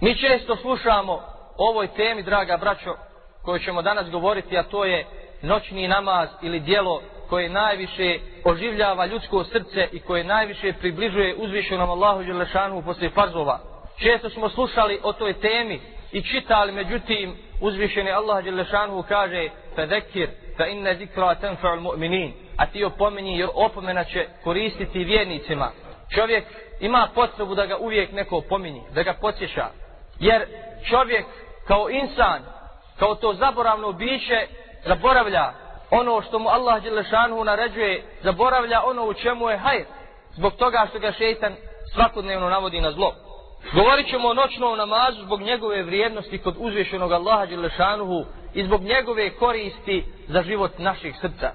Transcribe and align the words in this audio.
Mi 0.00 0.18
često 0.18 0.56
slušamo 0.56 1.12
o 1.56 1.70
ovoj 1.70 1.88
temi, 1.88 2.22
draga 2.22 2.56
braćo, 2.56 2.94
koju 3.44 3.58
ćemo 3.58 3.82
danas 3.82 4.10
govoriti, 4.10 4.58
a 4.58 4.62
to 4.62 4.84
je 4.84 5.06
noćni 5.42 5.88
namaz 5.88 6.28
ili 6.42 6.60
dijelo 6.60 7.02
koje 7.28 7.48
najviše 7.48 8.18
oživljava 8.44 9.06
ljudsko 9.06 9.44
srce 9.44 9.88
i 9.92 10.00
koje 10.00 10.24
najviše 10.24 10.72
približuje 10.72 11.34
uzvišenom 11.34 11.90
Allahu 11.90 12.24
Đelešanu 12.24 12.82
poslije 12.82 13.10
farzova. 13.10 13.58
Često 13.98 14.30
smo 14.30 14.48
slušali 14.48 15.00
o 15.02 15.12
toj 15.12 15.32
temi 15.32 15.80
i 16.12 16.22
čitali, 16.22 16.72
međutim, 16.72 17.36
uzvišeni 17.60 18.10
Allah 18.10 18.44
Đelešanu 18.44 19.04
kaže 19.08 19.48
Fedekir, 19.76 20.28
fa 20.56 20.66
inne 20.66 20.94
zikra 20.94 21.34
tenfa'ul 21.34 21.80
mu'minin. 21.80 22.32
A 22.56 22.66
ti 22.66 22.84
opomeni 22.84 23.38
jer 23.38 23.48
opomena 23.54 24.04
će 24.04 24.26
koristiti 24.44 25.04
vjernicima. 25.04 25.70
Čovjek 26.14 26.44
ima 26.80 27.08
potrebu 27.14 27.54
da 27.54 27.66
ga 27.66 27.76
uvijek 27.76 28.12
neko 28.12 28.36
opomeni, 28.36 28.82
da 28.94 29.02
ga 29.02 29.14
podsjeća, 29.20 29.66
Jer 30.20 30.46
čovjek 30.90 31.26
kao 31.66 31.90
insan, 31.90 32.42
kao 32.98 33.14
to 33.14 33.34
zaboravno 33.34 33.92
biće, 33.92 34.46
zaboravlja 34.86 35.52
ono 35.90 36.22
što 36.22 36.38
mu 36.38 36.48
Allah 36.48 36.82
Đelešanu 36.82 37.44
naređuje, 37.44 38.02
zaboravlja 38.22 38.82
ono 38.84 39.04
u 39.04 39.14
čemu 39.14 39.50
je 39.50 39.58
hajr. 39.58 39.84
Zbog 40.32 40.52
toga 40.52 40.86
što 40.90 40.98
ga 40.98 41.12
šeitan 41.12 41.52
svakodnevno 41.94 42.48
navodi 42.48 42.80
na 42.80 42.92
zlo. 42.92 43.14
Govorit 43.74 44.10
ćemo 44.10 44.28
o 44.28 44.34
noćnom 44.34 44.78
namazu 44.78 45.22
zbog 45.22 45.40
njegove 45.40 45.82
vrijednosti 45.82 46.38
kod 46.38 46.54
uzvišenog 46.58 47.12
Allaha 47.12 47.46
Đelešanuhu 47.46 48.24
i 48.54 48.64
zbog 48.64 48.82
njegove 48.82 49.30
koristi 49.30 50.04
za 50.28 50.42
život 50.42 50.78
naših 50.78 51.14
srca. 51.20 51.52